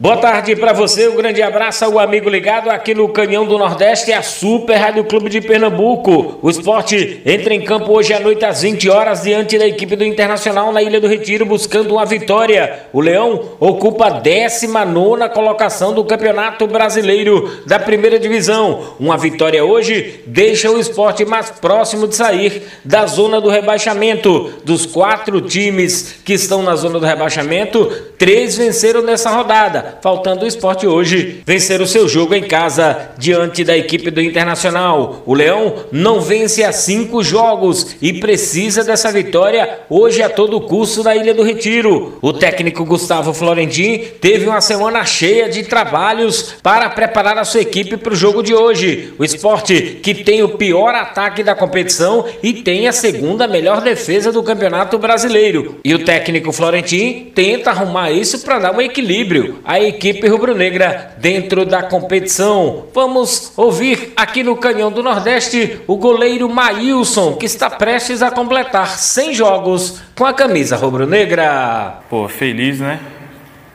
Boa 0.00 0.16
tarde 0.16 0.56
para 0.56 0.72
você, 0.72 1.06
um 1.06 1.14
grande 1.14 1.40
abraço 1.40 1.84
ao 1.84 2.00
amigo 2.00 2.28
ligado 2.28 2.68
aqui 2.68 2.96
no 2.96 3.10
Canhão 3.10 3.46
do 3.46 3.56
Nordeste, 3.56 4.12
a 4.12 4.22
Super 4.22 4.74
Rádio 4.74 5.04
Clube 5.04 5.30
de 5.30 5.40
Pernambuco. 5.40 6.36
O 6.42 6.50
esporte 6.50 7.22
entra 7.24 7.54
em 7.54 7.60
campo 7.60 7.92
hoje 7.92 8.12
à 8.12 8.18
noite 8.18 8.44
às 8.44 8.62
20 8.62 8.90
horas 8.90 9.22
diante 9.22 9.56
da 9.56 9.68
equipe 9.68 9.94
do 9.94 10.02
Internacional 10.02 10.72
na 10.72 10.82
Ilha 10.82 11.00
do 11.00 11.06
Retiro 11.06 11.46
buscando 11.46 11.92
uma 11.92 12.04
vitória. 12.04 12.86
O 12.92 13.00
Leão 13.00 13.52
ocupa 13.60 14.06
a 14.08 14.10
19 14.10 15.28
colocação 15.28 15.94
do 15.94 16.02
Campeonato 16.02 16.66
Brasileiro 16.66 17.62
da 17.64 17.78
Primeira 17.78 18.18
Divisão. 18.18 18.96
Uma 18.98 19.16
vitória 19.16 19.64
hoje 19.64 20.24
deixa 20.26 20.72
o 20.72 20.80
esporte 20.80 21.24
mais 21.24 21.50
próximo 21.50 22.08
de 22.08 22.16
sair 22.16 22.64
da 22.84 23.06
zona 23.06 23.40
do 23.40 23.48
rebaixamento. 23.48 24.54
Dos 24.64 24.86
quatro 24.86 25.40
times 25.40 26.16
que 26.24 26.32
estão 26.32 26.64
na 26.64 26.74
zona 26.74 26.98
do 26.98 27.06
rebaixamento, 27.06 27.86
três 28.18 28.56
venceram 28.56 29.00
nessa 29.00 29.30
rodada 29.30 29.83
faltando 30.00 30.44
o 30.44 30.48
esporte 30.48 30.86
hoje 30.86 31.42
vencer 31.46 31.80
o 31.80 31.86
seu 31.86 32.08
jogo 32.08 32.34
em 32.34 32.42
casa 32.42 33.10
diante 33.18 33.64
da 33.64 33.76
equipe 33.76 34.10
do 34.10 34.20
Internacional. 34.20 35.22
O 35.26 35.34
Leão 35.34 35.74
não 35.92 36.20
vence 36.20 36.62
há 36.62 36.72
cinco 36.72 37.22
jogos 37.22 37.96
e 38.00 38.14
precisa 38.14 38.84
dessa 38.84 39.10
vitória 39.12 39.80
hoje 39.88 40.22
a 40.22 40.28
todo 40.28 40.60
custo 40.60 41.02
na 41.02 41.14
Ilha 41.14 41.34
do 41.34 41.42
Retiro. 41.42 42.18
O 42.20 42.32
técnico 42.32 42.84
Gustavo 42.84 43.32
Florentin 43.32 43.98
teve 44.20 44.46
uma 44.46 44.60
semana 44.60 45.04
cheia 45.04 45.48
de 45.48 45.64
trabalhos 45.64 46.54
para 46.62 46.88
preparar 46.90 47.38
a 47.38 47.44
sua 47.44 47.60
equipe 47.60 47.96
para 47.96 48.12
o 48.12 48.16
jogo 48.16 48.42
de 48.42 48.54
hoje. 48.54 49.12
O 49.18 49.24
esporte 49.24 50.00
que 50.02 50.14
tem 50.14 50.42
o 50.42 50.50
pior 50.50 50.94
ataque 50.94 51.42
da 51.42 51.54
competição 51.54 52.24
e 52.42 52.52
tem 52.52 52.88
a 52.88 52.92
segunda 52.92 53.46
melhor 53.46 53.80
defesa 53.80 54.32
do 54.32 54.42
Campeonato 54.42 54.98
Brasileiro. 54.98 55.76
E 55.84 55.94
o 55.94 56.04
técnico 56.04 56.52
Florentin 56.52 57.30
tenta 57.34 57.70
arrumar 57.70 58.10
isso 58.10 58.40
para 58.40 58.58
dar 58.58 58.74
um 58.74 58.80
equilíbrio 58.80 59.58
equipe 59.80 60.26
rubro-negra 60.28 61.14
dentro 61.18 61.64
da 61.64 61.82
competição. 61.82 62.86
Vamos 62.92 63.52
ouvir 63.56 64.12
aqui 64.16 64.42
no 64.42 64.56
Canhão 64.56 64.90
do 64.90 65.02
Nordeste 65.02 65.80
o 65.86 65.96
goleiro 65.96 66.48
Maílson, 66.48 67.36
que 67.36 67.46
está 67.46 67.70
prestes 67.70 68.22
a 68.22 68.30
completar 68.30 68.88
100 68.88 69.34
jogos 69.34 70.02
com 70.14 70.24
a 70.24 70.34
camisa 70.34 70.76
rubro-negra. 70.76 72.00
Pô, 72.08 72.28
feliz, 72.28 72.80
né? 72.80 73.00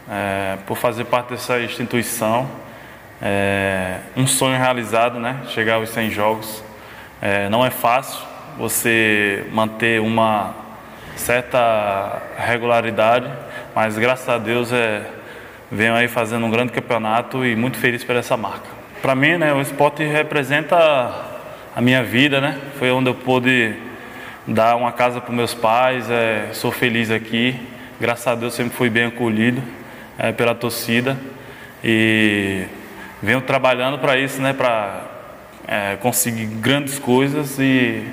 É, 0.10 0.58
por 0.66 0.78
fazer 0.78 1.06
parte 1.06 1.32
dessa 1.32 1.60
instituição. 1.60 2.48
É, 3.22 3.98
um 4.16 4.26
sonho 4.26 4.58
realizado, 4.58 5.20
né? 5.20 5.38
Chegar 5.50 5.76
aos 5.76 5.90
100 5.90 6.12
jogos. 6.12 6.64
É, 7.22 7.50
não 7.50 7.66
é 7.66 7.70
fácil 7.70 8.20
você 8.58 9.46
manter 9.52 10.00
uma 10.00 10.54
certa 11.16 12.22
regularidade, 12.38 13.30
mas 13.76 13.98
graças 13.98 14.28
a 14.30 14.38
Deus 14.38 14.72
é 14.72 15.02
venho 15.72 15.94
aí 15.94 16.08
fazendo 16.08 16.46
um 16.46 16.50
grande 16.50 16.72
campeonato 16.72 17.46
e 17.46 17.56
muito 17.56 17.78
feliz 17.78 18.04
por 18.04 18.16
essa 18.16 18.36
marca. 18.36 18.70
Para 19.02 19.16
mim, 19.16 19.38
né, 19.38 19.54
o 19.54 19.62
esporte 19.62 20.04
representa 20.04 21.30
a 21.76 21.82
minha 21.82 22.04
vida, 22.04 22.42
né? 22.42 22.58
Foi 22.78 22.92
onde 22.92 23.10
eu 23.10 23.16
pude 23.16 23.74
dar 24.46 24.76
uma 24.76 24.92
casa 24.92 25.22
para 25.22 25.34
meus 25.34 25.54
pais. 25.54 26.10
É, 26.10 26.50
sou 26.54 26.72
feliz 26.72 27.12
aqui. 27.12 27.56
Graças 28.00 28.28
a 28.28 28.36
Deus 28.36 28.54
sempre 28.54 28.76
fui 28.76 28.90
bem 28.90 29.06
acolhido 29.06 29.62
é, 30.18 30.32
pela 30.32 30.56
torcida 30.56 31.18
e 31.84 32.66
venho 33.22 33.42
trabalhando 33.42 34.00
para 34.00 34.18
isso, 34.18 34.42
né? 34.42 34.54
Para 34.54 35.04
é, 35.68 35.96
conseguir 35.98 36.46
grandes 36.46 36.98
coisas 36.98 37.60
e 37.60 38.04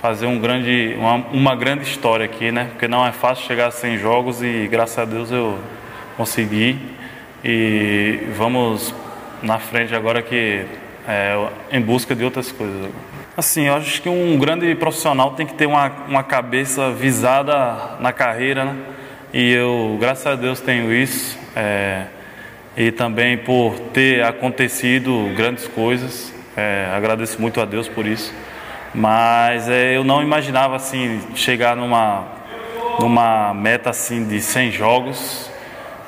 fazer 0.00 0.26
um 0.26 0.38
grande, 0.38 0.94
uma, 0.98 1.14
uma 1.14 1.56
grande 1.56 1.84
história 1.84 2.26
aqui, 2.26 2.52
né? 2.52 2.68
Porque 2.70 2.88
não 2.88 3.06
é 3.06 3.12
fácil 3.12 3.46
chegar 3.46 3.68
a 3.68 3.70
100 3.70 3.98
jogos 3.98 4.42
e 4.42 4.68
graças 4.70 4.98
a 4.98 5.04
Deus 5.04 5.30
eu 5.30 5.58
consegui 6.18 6.76
e 7.44 8.18
vamos 8.36 8.92
na 9.40 9.60
frente 9.60 9.94
agora 9.94 10.20
que 10.20 10.66
é, 11.06 11.48
em 11.70 11.80
busca 11.80 12.12
de 12.14 12.24
outras 12.24 12.50
coisas. 12.50 12.90
Assim, 13.36 13.68
eu 13.68 13.74
acho 13.76 14.02
que 14.02 14.08
um 14.08 14.36
grande 14.36 14.74
profissional 14.74 15.30
tem 15.30 15.46
que 15.46 15.54
ter 15.54 15.66
uma, 15.66 15.86
uma 16.08 16.24
cabeça 16.24 16.90
visada 16.90 17.96
na 18.00 18.12
carreira, 18.12 18.64
né? 18.64 18.76
E 19.32 19.52
eu, 19.52 19.96
graças 20.00 20.26
a 20.26 20.34
Deus, 20.34 20.58
tenho 20.58 20.92
isso. 20.92 21.38
É, 21.54 22.06
e 22.76 22.90
também 22.90 23.38
por 23.38 23.78
ter 23.92 24.24
acontecido 24.24 25.32
grandes 25.36 25.68
coisas. 25.68 26.34
É, 26.56 26.88
agradeço 26.92 27.40
muito 27.40 27.60
a 27.60 27.64
Deus 27.64 27.88
por 27.88 28.04
isso. 28.04 28.34
Mas 28.92 29.68
é, 29.68 29.96
eu 29.96 30.02
não 30.02 30.20
imaginava 30.20 30.74
assim 30.74 31.20
chegar 31.36 31.76
numa 31.76 32.26
numa 32.98 33.54
meta 33.54 33.90
assim 33.90 34.26
de 34.26 34.40
100 34.40 34.72
jogos 34.72 35.47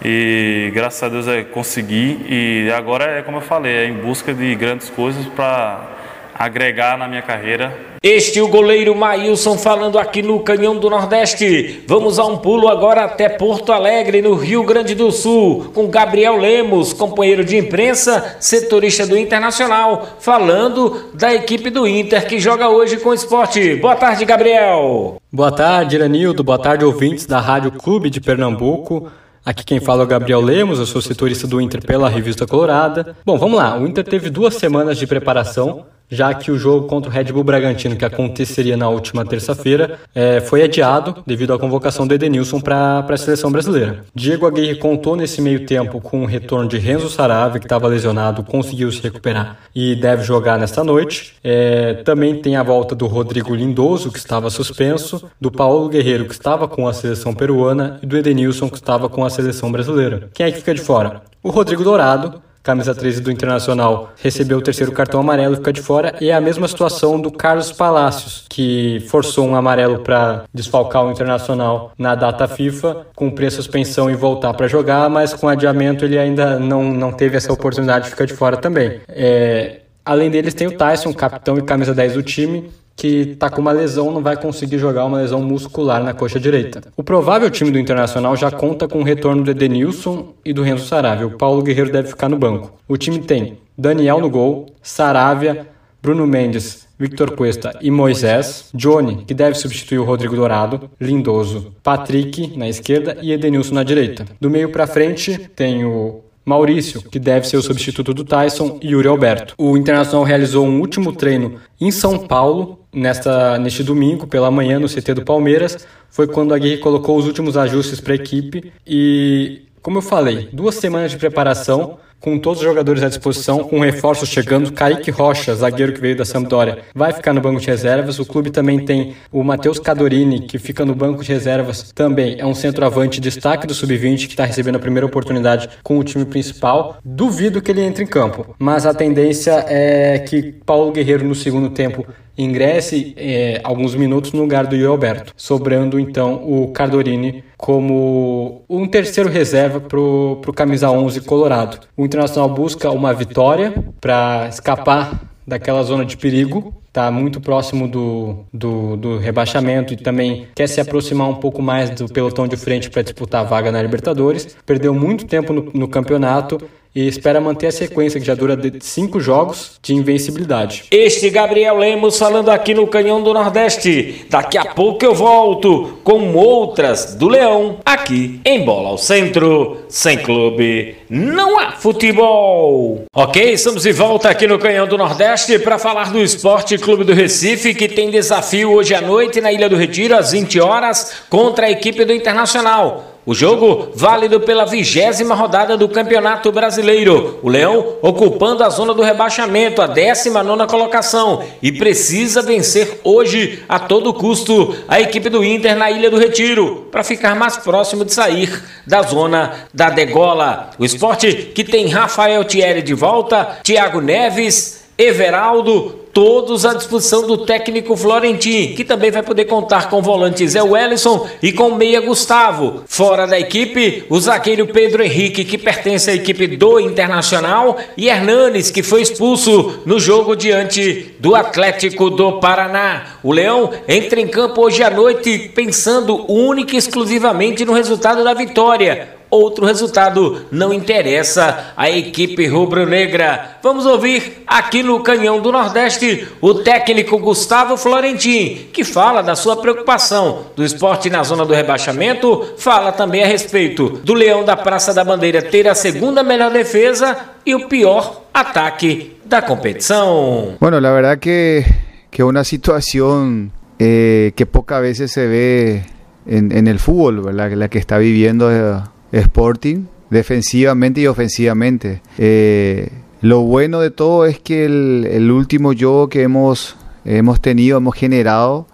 e 0.05 0.71
graças 0.75 1.03
a 1.03 1.09
Deus 1.09 1.29
é 1.29 1.43
consegui 1.43 2.25
e 2.29 2.71
agora 2.73 3.05
é 3.19 3.23
como 3.23 3.39
eu 3.39 3.43
falei, 3.43 3.73
é 3.73 3.87
em 3.87 3.95
busca 3.95 4.33
de 4.33 4.55
grandes 4.55 4.89
coisas 4.89 5.27
para 5.27 6.01
agregar 6.41 6.97
na 6.97 7.07
minha 7.07 7.21
carreira. 7.21 7.91
Este 8.03 8.39
é 8.39 8.43
o 8.43 8.49
goleiro 8.49 8.95
Maílson 8.95 9.59
falando 9.59 9.99
aqui 9.99 10.23
no 10.23 10.41
Canhão 10.41 10.75
do 10.75 10.89
Nordeste. 10.89 11.85
Vamos 11.87 12.19
a 12.19 12.25
um 12.25 12.39
pulo 12.39 12.67
agora 12.67 13.05
até 13.05 13.29
Porto 13.29 13.73
Alegre, 13.73 14.23
no 14.23 14.35
Rio 14.35 14.63
Grande 14.63 14.95
do 14.95 15.13
Sul, 15.13 15.71
com 15.75 15.87
Gabriel 15.87 16.39
Lemos, 16.39 16.95
companheiro 16.95 17.45
de 17.45 17.59
imprensa, 17.59 18.39
setorista 18.41 19.07
do 19.07 19.19
Internacional, 19.19 20.17
falando 20.19 21.11
da 21.13 21.35
equipe 21.35 21.69
do 21.69 21.87
Inter 21.87 22.27
que 22.27 22.41
joga 22.41 22.71
hoje 22.71 22.97
com 22.97 23.11
o 23.11 23.15
esporte. 23.15 23.75
Boa 23.75 23.97
tarde, 23.97 24.25
Gabriel. 24.25 25.21
Boa 25.31 25.53
tarde, 25.53 25.97
Iranildo. 25.97 26.43
Boa 26.43 26.59
tarde, 26.59 26.87
ouvintes 26.87 27.27
da 27.27 27.39
Rádio 27.39 27.73
Clube 27.73 28.09
de 28.09 28.19
Pernambuco. 28.19 29.13
Aqui 29.45 29.65
quem 29.65 29.81
fala 29.81 30.03
é 30.03 30.05
o 30.05 30.07
Gabriel 30.07 30.41
Lemos, 30.41 30.79
eu 30.79 30.87
sou 30.87 31.01
setorista 31.01 31.47
do 31.47 31.61
Inter 31.61 31.85
pela 31.85 32.09
Revista 32.09 32.47
Colorada. 32.47 33.17
Bom, 33.25 33.39
vamos 33.39 33.59
lá. 33.59 33.79
O 33.79 33.87
Inter 33.87 34.05
teve 34.05 34.29
duas 34.29 34.55
semanas 34.55 34.99
de 34.99 35.07
preparação 35.07 35.87
já 36.11 36.35
que 36.35 36.51
o 36.51 36.59
jogo 36.59 36.87
contra 36.87 37.11
o 37.11 37.13
Red 37.13 37.25
Bull 37.25 37.45
Bragantino, 37.45 37.97
que 37.97 38.05
aconteceria 38.05 38.77
na 38.77 38.89
última 38.89 39.25
terça-feira, 39.25 39.99
é, 40.15 40.41
foi 40.41 40.63
adiado 40.63 41.23
devido 41.27 41.53
à 41.53 41.59
convocação 41.59 42.07
do 42.07 42.15
Edenilson 42.15 42.61
para 42.61 43.07
a 43.09 43.17
seleção 43.17 43.51
brasileira. 43.51 44.05
Diego 44.15 44.47
Aguirre 44.47 44.77
contou 44.77 45.17
nesse 45.17 45.41
meio 45.41 45.65
tempo 45.67 46.01
com 46.01 46.23
o 46.23 46.27
retorno 46.27 46.69
de 46.69 46.79
Renzo 46.79 47.09
Saravia, 47.09 47.61
que 47.61 47.67
estava 47.67 47.87
lesionado, 47.87 48.43
conseguiu 48.43 48.91
se 48.91 49.01
recuperar 49.03 49.59
e 49.75 49.95
deve 49.95 50.23
jogar 50.23 50.59
nesta 50.59 50.83
noite. 50.83 51.35
É, 51.45 51.95
também 51.95 52.41
tem 52.41 52.57
a 52.57 52.63
volta 52.63 52.95
do 52.95 53.07
Rodrigo 53.07 53.55
Lindoso, 53.55 54.11
que 54.11 54.19
estava 54.19 54.51
suspenso, 54.51 55.31
do 55.41 55.51
Paulo 55.51 55.89
Guerreiro, 55.89 56.25
que 56.25 56.33
estava 56.33 56.67
com 56.67 56.89
a 56.89 56.93
seleção 56.93 57.35
peruana, 57.35 57.99
e 58.03 58.07
do 58.07 58.17
Edenilson, 58.17 58.69
que 58.69 58.77
estava 58.77 59.09
com 59.09 59.25
a 59.25 59.31
seleção 59.31 59.71
brasileira. 59.71 60.29
Quem 60.35 60.47
é 60.47 60.51
que 60.51 60.59
fica 60.59 60.75
de 60.75 60.81
fora? 60.81 61.23
O 61.43 61.51
Rodrigo 61.51 61.83
Dourado, 61.83 62.43
camisa 62.63 62.95
13 62.95 63.21
do 63.21 63.31
Internacional, 63.31 64.13
recebeu 64.23 64.59
o 64.59 64.63
terceiro 64.63 64.93
cartão 64.93 65.21
amarelo 65.21 65.55
e 65.55 65.57
fica 65.57 65.73
de 65.73 65.81
fora. 65.81 66.15
E 66.21 66.31
é 66.31 66.35
a 66.35 66.41
mesma 66.41 66.69
situação 66.69 67.21
do 67.21 67.31
Carlos 67.31 67.73
Palacios, 67.73 68.45
que 68.49 69.05
forçou 69.09 69.47
um 69.47 69.55
amarelo 69.55 70.01
para 70.01 70.45
desfalcar 70.53 71.05
o 71.05 71.11
Internacional 71.11 71.93
na 71.99 72.15
data 72.15 72.47
FIFA, 72.47 73.07
cumprir 73.15 73.47
a 73.47 73.51
suspensão 73.51 74.11
e 74.11 74.15
voltar 74.15 74.55
para 74.55 74.69
jogar, 74.69 75.09
mas 75.09 75.33
com 75.33 75.49
adiamento 75.49 76.05
ele 76.05 76.19
ainda 76.19 76.59
não, 76.59 76.85
não 76.85 77.13
teve 77.13 77.37
essa 77.37 77.53
oportunidade 77.53 78.05
de 78.05 78.11
ficar 78.11 78.27
de 78.27 78.35
fora 78.35 78.57
também. 78.57 79.01
É, 79.09 79.81
além 80.05 80.31
deles, 80.31 80.55
tem 80.55 80.67
o 80.67 80.77
Tyson, 80.77 81.13
capitão 81.13 81.57
e 81.59 81.63
camisa 81.63 81.95
10 81.95 82.15
do 82.15 82.23
time, 82.23 82.71
que 83.01 83.31
está 83.33 83.49
com 83.49 83.63
uma 83.63 83.73
lesão, 83.73 84.11
não 84.13 84.23
vai 84.23 84.37
conseguir 84.37 84.77
jogar 84.77 85.07
uma 85.07 85.17
lesão 85.17 85.41
muscular 85.41 86.05
na 86.05 86.13
coxa 86.13 86.39
direita. 86.39 86.83
O 86.95 87.03
provável 87.03 87.49
time 87.49 87.71
do 87.71 87.79
Internacional 87.79 88.37
já 88.37 88.51
conta 88.51 88.87
com 88.87 89.01
o 89.01 89.03
retorno 89.03 89.43
do 89.43 89.51
Edenilson 89.51 90.35
e 90.45 90.53
do 90.53 90.63
Renzo 90.63 90.85
Saravia. 90.85 91.27
O 91.27 91.39
Paulo 91.39 91.63
Guerreiro 91.63 91.91
deve 91.91 92.09
ficar 92.09 92.29
no 92.29 92.37
banco. 92.37 92.75
O 92.87 92.99
time 92.99 93.19
tem 93.21 93.57
Daniel 93.77 94.21
no 94.21 94.29
gol, 94.29 94.67
Saravia, 94.83 95.67
Bruno 96.03 96.27
Mendes, 96.27 96.87
Victor 96.99 97.31
Cuesta 97.31 97.75
e 97.81 97.91
Moisés, 97.91 98.69
Johnny, 98.75 99.25
que 99.25 99.33
deve 99.33 99.57
substituir 99.57 99.99
o 99.99 100.05
Rodrigo 100.05 100.37
Dourado, 100.37 100.91
Lindoso, 101.01 101.73
Patrick 101.83 102.55
na 102.55 102.69
esquerda 102.69 103.17
e 103.23 103.33
Edenilson 103.33 103.77
na 103.77 103.83
direita. 103.83 104.27
Do 104.39 104.51
meio 104.51 104.69
para 104.69 104.87
frente 104.87 105.39
tem 105.57 105.87
o 105.87 106.21
Maurício, 106.45 107.03
que 107.03 107.19
deve 107.19 107.47
ser 107.47 107.57
o 107.57 107.63
substituto 107.63 108.13
do 108.13 108.25
Tyson, 108.25 108.79
e 108.83 108.89
Yuri 108.89 109.09
Alberto. 109.09 109.55
O 109.57 109.77
Internacional 109.77 110.25
realizou 110.25 110.67
um 110.67 110.81
último 110.81 111.13
treino 111.13 111.61
em 111.81 111.91
São 111.91 112.19
Paulo, 112.19 112.80
nesta, 112.93 113.59
neste 113.59 113.83
domingo, 113.83 114.27
pela 114.27 114.51
manhã, 114.51 114.79
no 114.79 114.89
CT 114.89 115.15
do 115.15 115.25
Palmeiras. 115.25 115.87
Foi 116.09 116.27
quando 116.27 116.53
a 116.53 116.57
Aguirre 116.57 116.79
colocou 116.79 117.17
os 117.17 117.27
últimos 117.27 117.57
ajustes 117.57 118.01
para 118.01 118.13
a 118.13 118.17
equipe 118.17 118.73
e, 118.87 119.63
como 119.83 119.99
eu 119.99 120.03
falei, 120.03 120.49
duas 120.53 120.75
semanas 120.75 121.11
de 121.11 121.17
preparação 121.17 121.99
com 122.21 122.39
todos 122.39 122.61
os 122.61 122.69
jogadores 122.69 123.03
à 123.03 123.09
disposição, 123.09 123.65
com 123.65 123.81
reforços 123.81 124.29
chegando. 124.29 124.73
Kaique 124.73 125.11
Rocha, 125.11 125.55
zagueiro 125.55 125.93
que 125.93 126.01
veio 126.01 126.17
da 126.17 126.25
Sampdoria, 126.25 126.81
vai 126.95 127.13
ficar 127.13 127.33
no 127.33 127.41
banco 127.41 127.61
de 127.61 127.67
reservas. 127.67 128.19
O 128.19 128.27
clube 128.27 128.51
também 128.51 128.85
tem 128.85 129.15
o 129.33 129.43
Matheus 129.43 129.79
Cadorini, 129.79 130.41
que 130.41 130.59
fica 130.59 130.85
no 130.85 130.95
banco 130.95 131.25
de 131.25 131.33
reservas 131.33 131.91
também. 131.93 132.37
É 132.39 132.47
um 132.47 132.55
centroavante 132.55 133.21
destaque 133.21 133.67
do 133.67 133.75
Sub-20 133.75 134.27
que 134.27 134.33
está 134.33 134.45
recebendo 134.45 134.77
a 134.77 134.81
primeira 134.81 135.07
oportunidade 135.07 135.69
com 135.83 135.99
o 135.99 136.05
time 136.05 136.25
principal. 136.25 136.99
Duvido 137.05 137.63
que 137.63 137.71
ele 137.71 137.81
entre 137.81 138.05
em 138.05 138.07
campo, 138.07 138.55
mas 138.59 138.85
a 138.85 138.93
tendência 138.93 139.65
é 139.69 140.19
que 140.19 140.53
Paulo 140.65 140.93
Guerreiro 140.93 141.25
no 141.25 141.35
segundo 141.35 141.71
tempo 141.71 142.07
ingresse 142.37 143.15
é, 143.17 143.61
alguns 143.63 143.95
minutos 143.95 144.33
no 144.33 144.41
lugar 144.41 144.67
do 144.67 144.89
Alberto, 144.89 145.33
sobrando 145.37 145.99
então 145.99 146.35
o 146.35 146.69
Cardorini 146.69 147.45
como 147.57 148.63
um 148.69 148.87
terceiro 148.87 149.29
reserva 149.29 149.81
para 149.81 150.01
o 150.01 150.41
camisa 150.55 150.91
11 150.91 151.21
colorado. 151.23 151.81
O 151.97 152.09
Internacional 152.11 152.49
busca 152.49 152.91
uma 152.91 153.15
vitória 153.15 153.73
para 154.01 154.49
escapar 154.49 155.23
daquela 155.47 155.81
zona 155.85 156.05
de 156.05 156.17
perigo, 156.17 156.75
está 156.89 157.09
muito 157.09 157.41
próximo 157.41 157.87
do, 157.87 158.45
do, 158.53 158.97
do, 158.97 159.19
rebaixamento 159.19 159.95
e 159.95 159.97
também 159.97 160.49
quer 160.57 160.67
se 160.67 160.81
aproximar 160.81 161.29
um 161.29 161.37
pouco 161.37 161.63
mais 161.63 161.89
do 161.89 162.09
pelotão 162.09 162.49
de 162.49 162.57
frente 162.57 162.91
para 162.91 163.03
disputar 163.03 163.43
a 163.43 163.45
vaga 163.45 163.71
na 163.71 163.81
Libertadores. 163.81 164.57
Perdeu 164.67 164.93
muito 164.93 165.25
tempo 165.25 165.53
no, 165.53 165.71
no 165.73 165.87
campeonato 165.87 166.61
e 166.95 167.07
espera 167.07 167.41
manter 167.41 167.69
a 167.69 167.73
sequência 167.73 168.19
que 168.19 168.27
já 168.27 168.35
dura 168.35 168.57
de 168.57 168.85
cinco 168.85 169.21
jogos 169.21 169.79
de 169.83 169.95
invencibilidade. 169.95 170.85
Este 170.91 171.31
Gabriel 171.31 171.77
Lemos 171.77 172.19
falando 172.19 172.51
aqui 172.51 172.75
no 172.75 172.87
Canhão 172.87 173.23
do 173.23 173.33
Nordeste. 173.33 174.27
Daqui 174.29 174.59
a 174.59 174.67
pouco 174.67 175.05
eu 175.05 175.15
volto 175.15 175.99
com 176.03 176.35
outras 176.35 177.15
do 177.15 177.29
Leão 177.29 177.79
aqui 177.85 178.41
em 178.45 178.65
Bola 178.65 178.89
ao 178.89 178.99
Centro. 178.99 179.79
Sem 179.89 180.19
clube, 180.19 180.97
não 181.09 181.59
há 181.59 181.73
futebol. 181.73 183.05
Ok, 183.15 183.53
estamos 183.53 183.83
de 183.83 183.93
volta 183.93 184.29
aqui 184.29 184.47
no 184.47 184.59
Canhão 184.59 184.87
do 184.87 184.99
Nordeste 184.99 185.59
para 185.59 185.79
falar 185.79 186.13
do 186.13 186.21
Esporte 186.21 186.77
Clube 186.79 187.05
do 187.05 187.13
Recife 187.13 187.75
que 187.75 187.89
tem 187.89 188.11
desafio 188.11 188.73
hoje 188.73 188.95
à 188.95 189.01
noite 189.01 189.41
na 189.41 189.53
Ilha 189.53 189.69
do 189.69 189.77
Retiro 189.77 190.17
às 190.17 190.33
20 190.33 190.61
horas 190.61 191.13
contra 191.29 191.67
a 191.67 191.71
equipe 191.71 192.05
do 192.05 192.13
Internacional. 192.13 193.10
O 193.27 193.35
jogo 193.35 193.91
válido 193.95 194.41
pela 194.41 194.65
vigésima 194.65 195.35
rodada 195.35 195.77
do 195.77 195.89
Campeonato 195.89 196.51
Brasileiro. 196.51 197.39
O 197.43 197.51
Leão 197.51 197.97
ocupando 198.01 198.65
a 198.65 198.71
zona 198.71 198.95
do 198.95 199.03
rebaixamento, 199.03 199.83
a 199.83 199.87
19 199.87 200.67
colocação, 200.67 201.43
e 201.63 201.71
precisa 201.71 202.41
vencer 202.41 203.01
hoje 203.05 203.63
a 203.69 203.79
todo 203.79 204.15
custo 204.15 204.75
a 204.89 205.01
equipe 205.01 205.29
do 205.29 205.45
Inter 205.45 205.77
na 205.77 205.91
Ilha 205.91 206.11
do 206.11 206.19
Retiro, 206.19 206.89
para 206.91 207.05
ficar 207.05 207.37
mais 207.37 207.59
próximo 207.59 208.07
de 208.07 208.13
sair 208.15 208.63
da 208.87 209.03
zona 209.03 209.53
da 209.73 209.91
degola. 209.91 210.71
O 210.79 210.85
esporte 210.85 211.53
que 211.55 211.63
tem 211.63 211.89
Rafael 211.89 212.43
Thierry 212.45 212.81
de 212.81 212.95
volta, 212.95 213.59
Thiago 213.63 214.01
Neves, 214.01 214.85
Everaldo, 214.97 216.00
todos 216.21 216.67
à 216.67 216.75
disposição 216.75 217.27
do 217.27 217.47
técnico 217.47 217.97
Florentin, 217.97 218.75
que 218.75 218.85
também 218.85 219.11
vai 219.11 219.23
poder 219.23 219.47
contar 219.47 219.89
com 219.89 220.01
o 220.01 220.03
volante 220.03 220.47
Zé 220.47 220.63
Wellison 220.63 221.27
e 221.43 221.51
com 221.51 221.69
o 221.69 221.75
meia 221.75 221.99
Gustavo. 221.99 222.83
Fora 222.87 223.27
da 223.27 223.41
equipe, 223.41 224.05
o 224.07 224.21
zagueiro 224.21 224.67
Pedro 224.67 225.03
Henrique, 225.03 225.47
que 225.47 225.57
pertence 225.57 226.11
à 226.11 226.15
equipe 226.15 226.47
do 226.47 226.79
Internacional, 226.79 227.79
e 227.97 228.11
Hernanes, 228.11 228.71
que 228.71 228.83
foi 228.83 229.01
expulso 229.01 229.81
no 229.87 229.99
jogo 229.99 230.37
diante 230.37 231.15
do 231.19 231.35
Atlético 231.35 232.11
do 232.11 232.33
Paraná. 232.33 233.17
O 233.23 233.33
Leão 233.33 233.71
entra 233.89 234.21
em 234.21 234.29
campo 234.29 234.61
hoje 234.61 234.83
à 234.83 234.91
noite 234.91 235.51
pensando 235.55 236.31
única 236.31 236.75
e 236.75 236.79
exclusivamente 236.79 237.65
no 237.65 237.73
resultado 237.73 238.23
da 238.23 238.35
vitória 238.35 239.20
outro 239.31 239.65
resultado 239.65 240.47
não 240.51 240.73
interessa 240.73 241.73
à 241.77 241.89
equipe 241.89 242.47
rubro-negra. 242.47 243.59
Vamos 243.63 243.87
ouvir 243.87 244.43
aqui 244.47 244.83
no 244.83 245.01
Canhão 245.01 245.41
do 245.41 245.53
Nordeste 245.53 246.27
o 246.41 246.55
técnico 246.55 247.19
Gustavo 247.19 247.77
Florentin, 247.77 248.69
que 248.73 248.85
fala 248.85 249.23
da 249.23 249.37
sua 249.37 249.57
preocupação 249.57 250.47
do 250.57 250.65
esporte 250.65 251.09
na 251.09 251.23
zona 251.23 251.45
do 251.45 251.55
rebaixamento, 251.55 252.55
fala 252.59 252.93
também 252.93 253.23
a 253.23 253.27
respeito 253.27 254.01
do 254.05 254.15
Leão 254.15 254.45
da 254.45 254.57
Praça 254.57 254.93
da 254.93 255.05
Bandeira 255.05 255.43
ter 255.43 255.69
a 255.69 255.75
segunda 255.75 256.23
melhor 256.23 256.51
defesa 256.51 257.17
e 257.47 257.55
o 257.55 257.69
pior 257.69 258.23
ataque 258.35 259.17
da 259.25 259.41
competição. 259.41 260.57
Bueno, 260.61 260.81
la 260.81 260.93
verdad 260.93 261.19
que 261.19 261.65
que 262.11 262.25
una 262.25 262.45
situación 262.45 263.53
eh, 263.79 264.33
que 264.35 264.47
pocas 264.47 264.83
veces 264.83 265.13
se 265.13 265.27
ve 265.27 265.85
en, 266.27 266.53
en 266.53 266.67
el 266.67 266.79
fútbol, 266.79 267.23
¿verdad? 267.23 267.53
la 267.53 267.69
que 267.69 267.79
está 267.79 267.99
viviendo 267.99 268.53
eh, 268.53 268.81
Sporting, 269.13 269.87
defensivamente 270.11 271.01
y 271.01 271.07
ofensivamente. 271.07 272.03
Eh, 272.19 272.91
lo 273.21 273.43
bueno 273.43 273.81
de 273.81 273.91
todo 273.91 274.27
es 274.27 274.39
que 274.39 274.65
el, 274.65 275.31
último 275.31 275.73
juego 275.75 276.09
que 276.09 276.23
hemos, 276.23 276.77
hemos 277.05 277.41
tenido, 277.41 277.79
hemos 277.79 277.95
generado 277.95 278.67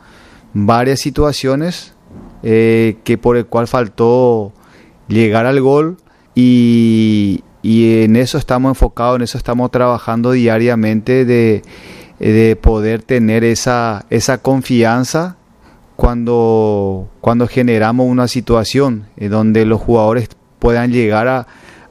varias 0.54 1.00
situaciones 1.00 1.94
eh, 2.42 2.96
que 3.04 3.18
por 3.18 3.36
el 3.36 3.46
cual 3.46 3.66
faltó 3.66 4.52
llegar 5.08 5.46
al 5.46 5.60
gol 5.60 5.96
y, 6.34 7.42
en 7.62 8.14
eso 8.14 8.38
estamos 8.38 8.70
enfocados, 8.70 9.16
en 9.16 9.22
eso 9.22 9.38
estamos 9.38 9.72
trabajando 9.72 10.30
diariamente 10.30 11.24
de, 11.24 11.62
de 12.20 12.54
poder 12.54 13.02
tener 13.02 13.42
esa, 13.42 14.06
esa 14.10 14.38
confianza 14.38 15.36
cuando, 15.96 17.08
cuando 17.20 17.48
generamos 17.48 18.06
una 18.06 18.28
situación 18.28 19.06
en 19.16 19.30
donde 19.30 19.64
los 19.64 19.80
jugadores 19.80 20.28
puedan 20.58 20.92
llegar 20.92 21.26
a, 21.26 21.46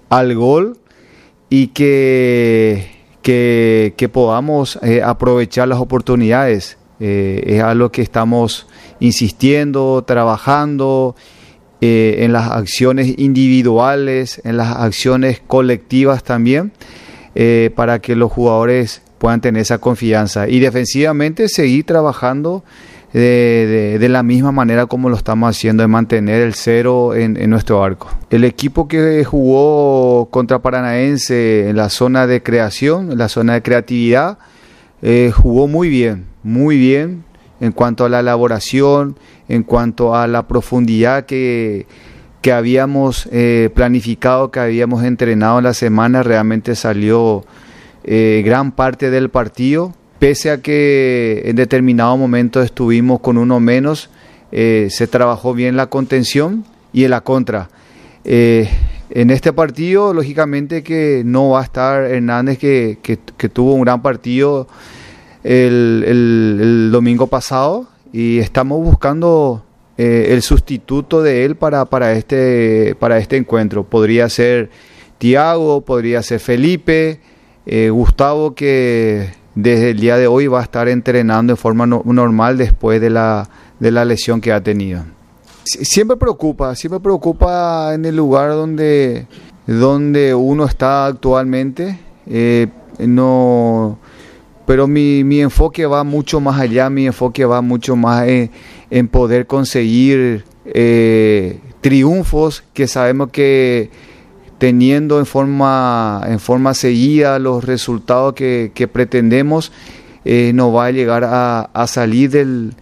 al 0.10 0.36
gol 0.36 0.78
y 1.50 1.68
que, 1.68 2.92
que, 3.22 4.10
podamos 4.12 4.80
eh, 4.84 5.02
aprovechar 5.04 5.68
las 5.68 5.80
oportunidades. 5.80 6.78
Eh, 7.00 7.44
es 7.48 7.62
algo 7.62 7.92
que 7.92 8.02
estamos 8.02 8.68
insistiendo, 9.00 10.04
trabajando 10.06 11.16
eh, 11.82 12.18
en 12.20 12.32
las 12.32 12.52
acciones 12.52 13.16
individuales, 13.18 14.40
en 14.46 14.58
las 14.58 14.76
acciones 14.78 15.42
colectivas 15.46 16.24
también, 16.24 16.72
para 17.76 18.00
que 18.00 18.16
los 18.16 18.32
jugadores 18.32 19.02
puedan 19.18 19.42
tener 19.42 19.64
esa 19.64 19.80
confianza. 19.80 20.48
Y 20.48 20.60
defensivamente 20.60 21.50
seguir 21.50 21.84
trabajando 21.84 22.64
de, 23.20 24.08
la 24.10 24.24
misma 24.24 24.52
manera 24.52 24.88
como 24.88 25.10
lo 25.10 25.16
estamos 25.16 25.50
haciendo, 25.50 25.84
de 25.84 25.88
mantener 25.88 26.42
el 26.42 26.54
cero 26.54 27.16
en, 27.16 27.50
nuestro 27.50 27.84
arco. 27.84 28.10
El 28.30 28.44
equipo 28.44 28.88
que 28.88 29.24
jugó 29.24 30.28
contra 30.32 30.60
Paranaense 30.60 31.70
en 31.70 31.78
la 31.78 31.90
zona 31.90 32.28
de 32.28 32.44
creación, 32.44 33.14
en 33.14 33.18
la 33.18 33.30
zona 33.30 33.54
de 33.54 33.62
creatividad, 33.62 34.38
eh, 35.02 35.32
jugó 35.34 35.68
muy 35.68 35.88
bien, 35.88 36.26
muy 36.44 36.78
bien 36.78 37.24
en 37.62 37.72
cuanto 37.72 38.04
a 38.04 38.10
la 38.10 38.20
elaboración, 38.20 39.18
en 39.48 39.64
cuanto 39.64 40.16
a 40.16 40.28
la 40.28 40.48
profundidad 40.48 41.26
que, 41.26 41.88
que 42.42 42.52
habíamos 42.52 43.30
eh, 43.32 43.70
planificado, 43.74 44.52
que 44.52 44.60
habíamos 44.60 45.04
entrenado 45.04 45.60
en 45.60 45.64
la 45.64 45.74
semana, 45.74 46.22
realmente 46.22 46.76
salió 46.76 47.46
eh, 48.04 48.44
gran 48.46 48.74
parte 48.74 49.10
del 49.10 49.30
partido 49.30 49.94
pese 50.20 50.52
a 50.52 50.62
que 50.62 51.44
en 51.46 51.56
determinado 51.56 52.16
momento 52.18 52.62
estuvimos 52.62 53.20
con 53.20 53.38
uno 53.38 53.60
menos, 53.60 54.10
eh, 54.52 54.88
se 54.90 55.08
trabajó 55.08 55.54
bien 55.54 55.76
la 55.76 55.88
contención 55.88 56.64
y 56.94 57.04
en 57.04 57.12
la 57.12 57.22
contra. 57.22 57.70
Eh, 58.24 58.70
en 59.10 59.30
este 59.30 59.54
partido, 59.54 60.14
lógicamente 60.14 60.84
que 60.84 61.24
no 61.26 61.50
va 61.50 61.62
a 61.62 61.64
estar 61.64 62.04
Hernández, 62.06 62.58
que, 62.58 62.98
tuvo 63.54 63.74
un 63.74 63.82
gran 63.82 64.02
partido 64.02 64.68
el, 65.44 66.90
domingo 66.92 67.28
pasado 67.28 67.88
y 68.12 68.40
estamos 68.40 68.84
buscando 68.84 69.64
eh, 69.98 70.28
el 70.30 70.42
sustituto 70.42 71.22
de 71.22 71.46
él 71.46 71.56
para, 71.56 71.86
para, 71.86 72.14
este, 72.14 72.96
para 73.00 73.18
este 73.18 73.38
encuentro. 73.38 73.84
Podría 73.84 74.30
ser 74.30 74.70
Tiago, 75.18 75.82
podría 75.82 76.24
ser 76.24 76.40
Felipe, 76.40 77.20
Gustavo 77.92 78.54
que 78.54 79.45
desde 79.56 79.92
el 79.92 80.00
día 80.00 80.18
de 80.18 80.28
hoy 80.28 80.48
va 80.48 80.60
a 80.60 80.64
estar 80.64 80.88
entrenando 80.90 81.54
de 81.54 81.58
forma 81.58 81.86
normal 81.86 82.58
después 82.58 83.00
de 83.02 83.10
la, 83.10 83.50
de 83.80 83.92
la 83.92 84.06
lesión 84.06 84.42
que 84.42 84.52
ha 84.52 84.62
tenido. 84.62 85.04
Siempre 85.64 86.18
preocupa, 86.18 86.76
siempre 86.76 87.00
preocupa 87.00 87.94
en 87.94 88.06
el 88.06 88.16
lugar 88.16 88.52
donde, 88.52 89.26
donde 89.66 90.36
uno 90.36 90.66
está 90.66 91.08
actualmente. 91.08 91.98
Eh, 92.28 92.68
no, 93.00 93.98
pero 94.66 94.88
mi, 94.88 95.24
mi, 95.24 95.42
enfoque 95.42 95.86
va 95.86 96.04
mucho 96.04 96.40
más 96.40 96.60
allá, 96.60 96.90
mi 96.90 97.08
enfoque 97.08 97.46
va 97.46 97.62
mucho 97.62 97.96
más 97.96 98.28
en, 98.90 99.08
poder 99.08 99.48
conseguir 99.48 100.44
eh, 100.66 101.60
triunfos 101.82 102.64
que 102.74 102.88
sabemos 102.88 103.30
que 103.32 103.90
teniendo 104.58 105.20
en 105.20 105.26
forma, 105.26 106.22
en 106.28 106.40
forma 106.40 106.74
seguida 106.74 107.40
los 107.40 107.64
resultados 107.64 108.34
que, 108.34 108.90
pretendemos, 108.92 109.72
eh, 110.24 110.52
nos 110.54 110.74
va 110.74 110.86
a 110.86 110.92
llegar 110.92 111.24
a, 111.26 111.88
salir 111.88 112.30
del, 112.32 112.76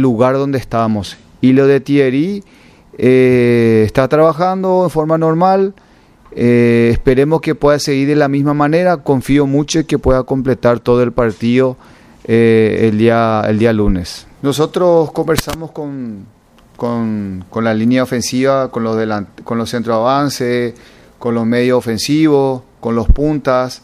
lugar 0.00 0.34
donde 0.34 0.58
estamos. 0.58 1.16
Y 1.40 1.52
lo 1.52 1.66
de 1.66 1.80
Thierry 1.80 2.44
eh, 2.98 3.82
está 3.86 4.08
trabajando 4.08 4.84
en 4.84 4.90
forma 4.90 5.18
normal, 5.18 5.74
Eh, 6.32 6.90
esperemos 6.92 7.40
que 7.40 7.54
pueda 7.54 7.78
seguir 7.78 8.08
de 8.08 8.16
la 8.16 8.28
misma 8.28 8.54
manera. 8.54 8.98
Confío 8.98 9.46
mucho 9.46 9.80
en 9.80 9.86
que 9.86 9.98
pueda 9.98 10.22
completar 10.22 10.80
todo 10.80 11.02
el 11.02 11.12
partido 11.12 11.76
eh, 12.24 12.88
el, 12.88 12.98
día, 12.98 13.42
el 13.48 13.58
día 13.58 13.72
lunes. 13.72 14.26
Nosotros 14.42 15.10
conversamos 15.12 15.72
con, 15.72 16.26
con, 16.76 17.44
con 17.50 17.64
la 17.64 17.74
línea 17.74 18.02
ofensiva, 18.02 18.70
con 18.70 18.84
los, 18.84 18.96
con 19.44 19.58
los 19.58 19.70
centros 19.70 19.96
avance, 19.96 20.74
con 21.20 21.34
los 21.34 21.46
medios 21.46 21.78
ofensivos, 21.78 22.62
con 22.80 22.96
los 22.96 23.06
puntas. 23.06 23.82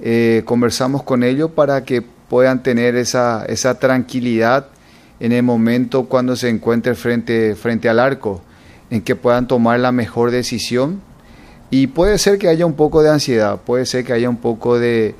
Eh, 0.00 0.42
conversamos 0.46 1.04
con 1.04 1.22
ellos 1.22 1.50
para 1.52 1.84
que 1.84 2.02
puedan 2.02 2.62
tener 2.62 2.96
esa, 2.96 3.44
esa 3.46 3.78
tranquilidad 3.78 4.66
en 5.20 5.32
el 5.32 5.42
momento 5.42 6.04
cuando 6.06 6.34
se 6.34 6.48
encuentre 6.48 6.94
frente, 6.94 7.54
frente 7.54 7.88
al 7.88 8.00
arco, 8.00 8.40
en 8.90 9.02
que 9.02 9.14
puedan 9.16 9.46
tomar 9.46 9.78
la 9.80 9.92
mejor 9.92 10.30
decisión 10.30 11.02
y 11.70 11.88
puede 11.88 12.16
ser 12.16 12.38
que 12.38 12.48
haya 12.48 12.64
un 12.64 12.72
poco 12.72 13.02
de 13.02 13.10
ansiedad, 13.10 13.60
puede 13.60 13.84
ser 13.84 14.04
que 14.04 14.14
haya 14.14 14.30
un 14.30 14.38
poco 14.38 14.78
de, 14.78 15.14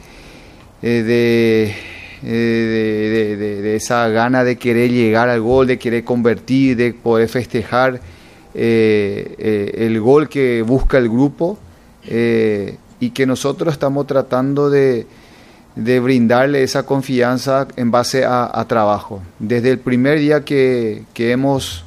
eh, 0.82 1.75
eh, 2.22 2.26
de, 2.32 3.37
de, 3.37 3.62
de, 3.62 3.76
esa 3.76 4.08
gana 4.08 4.42
de 4.42 4.56
querer 4.56 4.90
llegar 4.90 5.28
al 5.28 5.42
gol, 5.42 5.66
de 5.66 5.78
querer 5.78 6.02
convertir, 6.04 6.78
de 6.78 6.94
poder 6.94 7.28
festejar 7.28 8.00
eh, 8.60 9.74
el 9.78 10.00
gol 10.00 10.28
que 10.28 10.62
busca 10.62 10.98
el 10.98 11.08
grupo 11.08 11.58
y 13.00 13.10
que 13.10 13.26
nosotros 13.26 13.72
estamos 13.72 14.06
tratando 14.06 14.70
de, 14.70 15.06
brindarle 15.76 16.62
esa 16.62 16.84
confianza 16.84 17.68
en 17.76 17.90
base 17.90 18.24
a, 18.24 18.64
trabajo. 18.68 19.22
Desde 19.38 19.70
el 19.70 19.78
primer 19.78 20.18
día 20.18 20.44
que, 20.44 21.04
que 21.14 21.30
hemos 21.32 21.84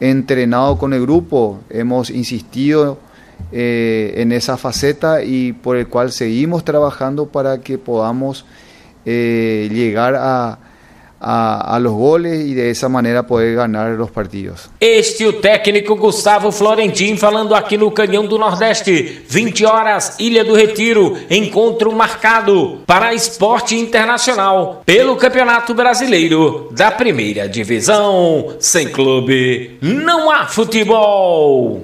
entrenado 0.00 0.78
con 0.78 0.92
el 0.92 1.02
grupo, 1.02 1.60
hemos 1.70 2.10
insistido 2.10 2.98
eh, 3.52 4.14
en 4.16 4.32
esa 4.32 4.56
faceta 4.56 5.22
y 5.22 5.52
por 5.52 5.76
el 5.76 5.86
cual 5.86 6.10
seguimos 6.10 6.64
trabajando 6.64 7.26
para 7.26 7.60
que 7.60 7.78
podamos 7.78 8.44
eh, 9.04 9.68
llegar 9.70 10.16
a, 10.16 10.58
a, 11.28 11.74
a, 11.74 11.78
los 11.78 11.92
goles 11.92 12.38
e 12.38 12.54
de 12.54 12.70
essa 12.70 12.88
maneira 12.88 13.24
poder 13.24 13.56
ganhar 13.56 14.00
os 14.00 14.10
partidos. 14.10 14.70
Este 14.80 15.26
o 15.26 15.32
técnico 15.32 15.96
Gustavo 15.96 16.52
Florentin 16.52 17.16
falando 17.16 17.52
aqui 17.52 17.76
no 17.76 17.90
Canhão 17.90 18.24
do 18.24 18.38
Nordeste. 18.38 19.22
20 19.28 19.66
horas, 19.66 20.16
Ilha 20.20 20.44
do 20.44 20.54
Retiro, 20.54 21.18
encontro 21.28 21.92
marcado 21.92 22.82
para 22.86 23.12
esporte 23.12 23.74
internacional 23.74 24.82
pelo 24.86 25.16
Campeonato 25.16 25.74
Brasileiro 25.74 26.68
da 26.70 26.92
Primeira 26.92 27.48
Divisão. 27.48 28.54
Sem 28.60 28.88
clube, 28.88 29.78
não 29.82 30.30
há 30.30 30.46
futebol. 30.46 31.82